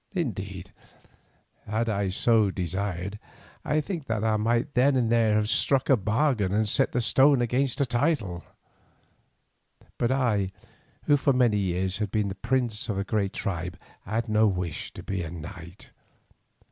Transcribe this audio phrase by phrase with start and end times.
[0.15, 0.73] Indeed,
[1.67, 3.19] had I so desired,
[3.63, 7.01] I think that I might then and there have struck a bargain, and set the
[7.01, 8.43] stone against a title;
[9.99, 10.49] but I,
[11.03, 14.91] who for many years had been the prince of a great tribe, had no wish
[14.95, 15.91] to be a knight.